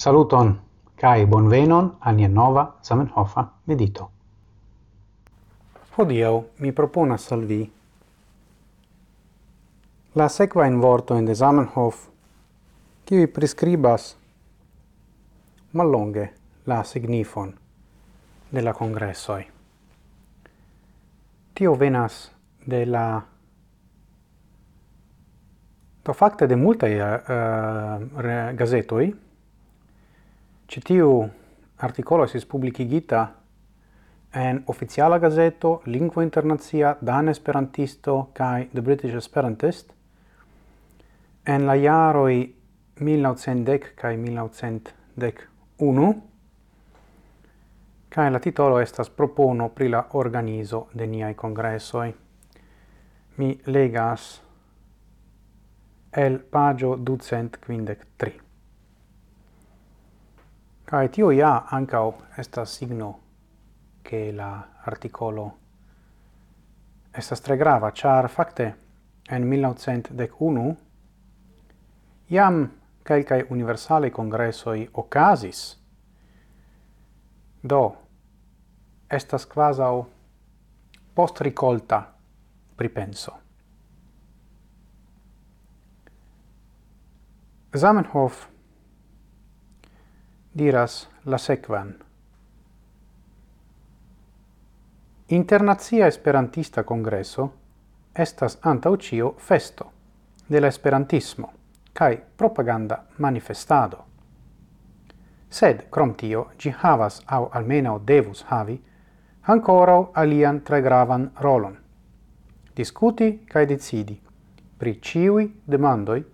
[0.00, 0.54] Saluton
[0.96, 4.06] kai bonvenon al nia nova Zamenhofa medito.
[5.96, 7.58] Hodiaŭ mi proponas al vi
[10.16, 12.00] la sekva in vorto in de Zamenhof
[13.04, 14.16] kiu priskribas
[15.72, 16.26] mallonge
[16.64, 17.52] la signifon
[18.50, 19.44] de la congressoi.
[21.54, 22.30] Tio venas
[22.64, 23.08] de la
[26.04, 29.29] do facte de multae eh, eh, uh,
[30.70, 31.28] Ĉi articolo
[31.82, 33.20] artikolo estis publikigita
[34.38, 39.90] en oficiala gazeto Lingvo Internacia Dan Esperantisto kai The British Esperantist
[41.42, 42.54] en la jaroi
[43.00, 46.14] 1910 kai 1911
[48.08, 52.14] kai la titolo estas propono pri la organizo de niai congressoi.
[53.36, 54.42] Mi legas
[56.12, 58.49] el pagio ducent quindec tri.
[60.90, 63.20] Kai tio ja ancau estas signo
[64.02, 65.58] che la articolo
[67.12, 68.76] estas tre grava, char facte
[69.28, 70.76] en 1901
[72.26, 72.70] iam
[73.02, 75.78] calcae universale congressoi ocasis.
[77.62, 77.96] Do,
[79.10, 80.06] estas quasau
[81.14, 82.02] post ricolta
[82.76, 83.38] pripenso.
[87.76, 88.48] Zamenhof
[90.52, 91.94] diras la sekvan.
[95.28, 97.52] Internacia Esperantista Congresso
[98.14, 99.92] estas antau cio festo
[100.48, 101.52] de la Esperantismo
[101.92, 104.04] kai propaganda manifestado.
[105.48, 108.82] Sed, crom tio, gi havas au almeno devus havi
[109.42, 111.76] ancora alian tre gravan rolon.
[112.76, 114.20] Discuti kai decidi
[114.78, 116.24] pri ciui demandoi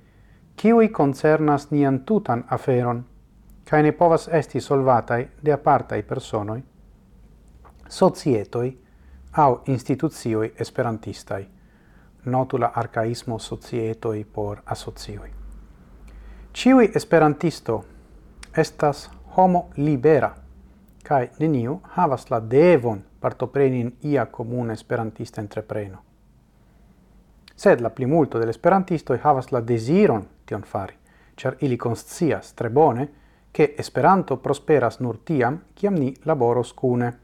[0.56, 3.04] ciui concernas nian tutan aferon
[3.70, 6.62] cae ne povas esti solvatai de apartai personoi,
[7.88, 8.78] societoi
[9.32, 11.48] au instituzioi esperantistai,
[12.24, 15.30] notula arcaismo societoi por asocioi.
[16.52, 17.84] Ciui esperantisto
[18.56, 20.34] estas homo libera,
[21.02, 26.02] cae neniu havas la devon partopreni in ia comune esperantista entrepreno.
[27.54, 30.94] Sed la plimulto del esperantistoi havas la desiron tion fari,
[31.36, 33.08] char ili conscias tre bone,
[33.56, 37.18] che Esperanto prosperas nur tiam, kiam ni laboros cune.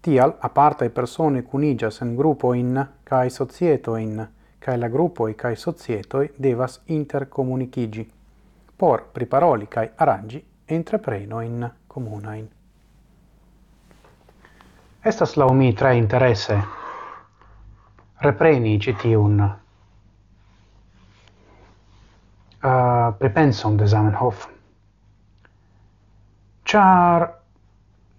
[0.00, 4.28] Tial apartae persone cunigas en kai cae societoin,
[4.58, 8.10] cae la grupoi cae societoi devas intercomunicigi,
[8.76, 12.50] por priparoli cae arrangi entreprenoin comunain.
[15.04, 16.62] Estas la umi tre interesse.
[18.18, 19.52] Repreni citiun uh,
[23.18, 24.61] prepenson de Zamenhof
[26.72, 27.34] char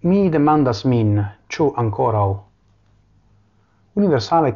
[0.02, 2.20] mi demandas min chu ancora
[3.96, 4.52] universale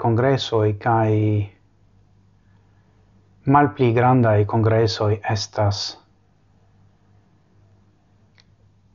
[0.62, 1.50] e kai
[3.42, 3.92] malpli
[4.36, 5.98] e congresso estas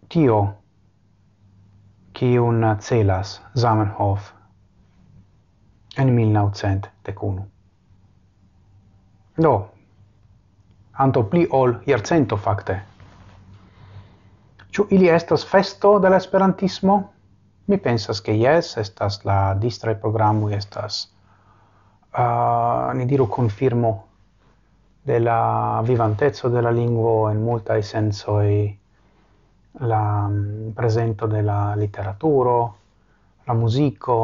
[0.07, 0.55] tio
[2.13, 4.31] kiun celas Zamenhof
[5.97, 7.45] en 1901.
[9.35, 9.69] Do,
[10.91, 12.92] anto pli ol iercento fakte.
[14.73, 16.94] Ĉu ili estas festo de la esperantismo?
[17.69, 20.95] Mi pensas ke jes, estas la distraj programoj estas
[22.17, 23.91] uh, ni diru konfirmo
[25.06, 28.47] de la vivantezzo de la lingvo en multaj sensoj
[29.79, 32.57] la mm, um, presento de la literaturo,
[33.45, 34.17] la muziko,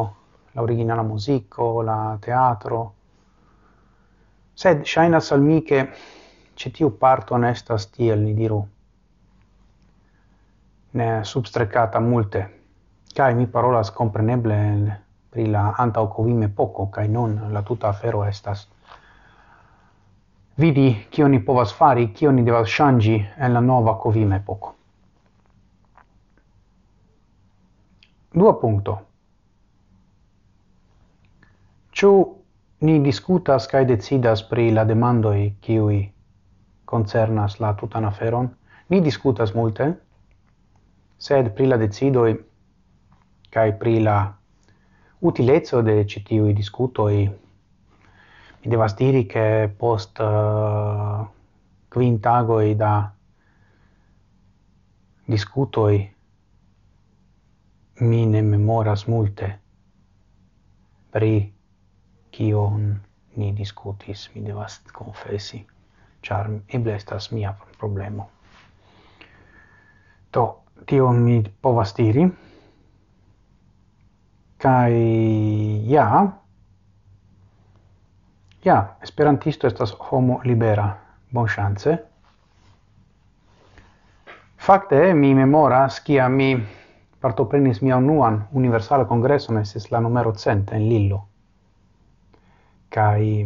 [0.53, 2.81] la originala muziko, la teatro.
[4.55, 5.85] Sed ŝajnas al mi ke
[6.55, 8.63] ĉi tiu parto ne estas tiel, ni diru,
[10.91, 12.61] ne substrecata multe.
[13.13, 18.67] Cai mi parolas compreneble pri la antau covime poco, cai non la tuta afero estas
[20.59, 24.75] vidi kio ni povas fari, kio ni devas shangi en la nova covime poco.
[28.33, 28.97] Dua punto.
[31.91, 32.11] Ciu
[32.79, 36.03] ni diskutas kaj decidas pri la demandoi kiuj
[36.85, 38.51] koncernas la tutan aferon?
[38.89, 39.93] Ni diskutas multe,
[41.19, 42.33] sed pri la decidoi
[43.51, 44.17] kai pri la
[45.19, 46.05] utilezzo de
[46.53, 47.27] discuto e
[48.61, 51.27] mi devas diri che post eh, uh,
[51.89, 53.13] quintago tagoi da
[55.25, 56.13] e
[57.99, 59.59] mi ne memoras multe
[61.09, 61.53] pri
[62.29, 63.01] kion
[63.35, 65.65] ni discutis, mi devas confessi
[66.21, 68.29] char eble estas mia problemo.
[70.31, 72.27] Do, tio mi povas diri.
[74.57, 74.93] Kai
[75.87, 76.27] ja
[78.65, 80.89] ja esperantisto estas homo libera.
[81.31, 81.97] Bon chance.
[84.59, 86.57] Fakte mi memoras kia mi
[87.21, 91.21] partoprenis mia unuan universala kongreson estis la numero 100 en Lillo
[92.89, 93.45] kai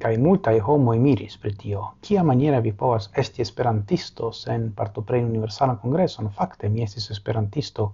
[0.00, 1.92] kai multa homo e miris per tio.
[2.00, 6.30] Kia maniera vi povas esti esperantisto sen partopreni universala kongreson?
[6.30, 7.92] Fakte mi estis esperantisto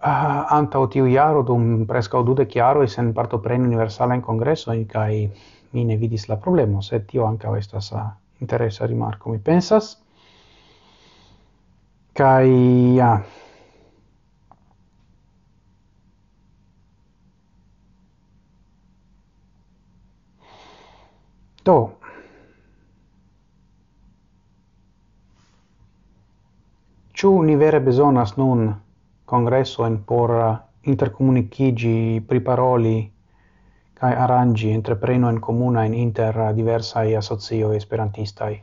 [0.00, 4.20] ah, uh, o tiu iaro dum presca o dude chiaro e sen partopreni universala in
[4.20, 5.30] congresso in kai
[5.70, 8.08] mi ne vidis la problema se tio anca estas uh,
[8.40, 9.98] interesa rimarco Mi pensas
[12.12, 13.22] kai ja,
[21.64, 21.98] Do.
[27.14, 28.74] Ciu ni vere besonas nun
[29.24, 30.34] congressoin por
[30.82, 33.12] intercomunicigi priparoli
[33.94, 38.62] kai arrangi entreprenoin comunain inter diversai associo esperantistai?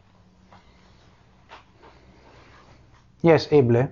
[3.23, 3.87] Yes, eble,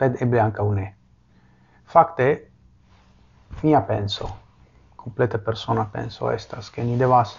[0.00, 0.94] ed eble anca une.
[1.84, 2.50] Fakte,
[3.62, 4.28] mia penso,
[4.96, 7.36] complete persona penso estas, che ni devas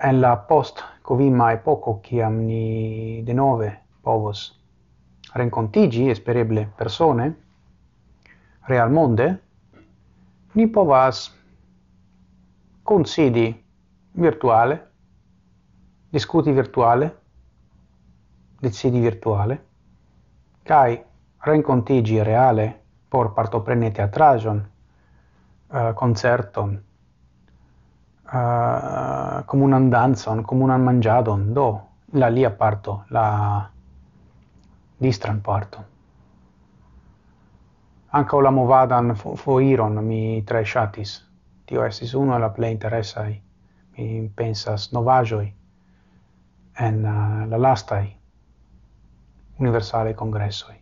[0.00, 3.70] en la post covima epoco ciam ni de nove
[4.02, 4.54] povos
[5.34, 7.26] rencontigi espereble persone
[8.68, 9.26] real monde
[10.52, 11.34] ni povas
[12.82, 13.64] considi
[14.12, 14.76] virtuale
[16.10, 17.16] discuti virtuale
[18.60, 19.64] decidi virtuale
[20.62, 21.02] kai
[21.40, 26.82] rencontigi reale por partoprene teatrajon uh, concerton
[28.32, 31.80] uh, comunan danzon, comunan mangiadon, do
[32.12, 33.70] la lia parto, la
[34.98, 35.84] distran parto.
[38.10, 41.24] Anca la movadan fo foiron mi tre shatis.
[41.66, 43.42] Tio esis uno la plei interessai,
[43.98, 45.54] Mi pensas novajoi,
[46.78, 48.18] en uh, la lastai
[49.58, 50.76] universale congressoi.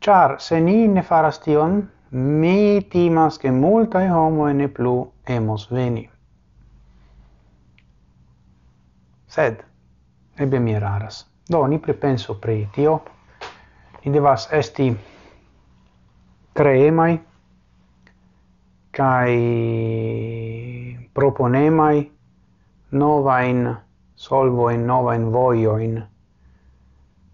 [0.00, 6.10] Char, se ni ne faras tion, mi timas che multae homo ne plu emos veni.
[9.26, 9.64] Sed,
[10.34, 11.26] ebbe mi eraras.
[11.46, 13.02] Do, ni prepenso pri tio,
[14.04, 14.96] ni devas esti
[16.52, 17.20] creemai,
[18.90, 19.38] cae
[21.14, 22.10] proponemai
[22.90, 23.76] novain
[24.14, 26.02] solvoin, novain voioin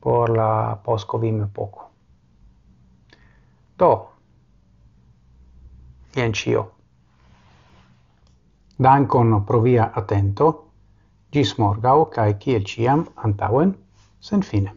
[0.00, 1.90] por la poscovim poco.
[3.78, 4.15] Do,
[6.16, 6.62] Jen cio.
[8.78, 10.48] Dankon pro via atento.
[11.32, 13.74] Gis morgau, cae ciel ciam, antauen,
[14.20, 14.72] sen fine.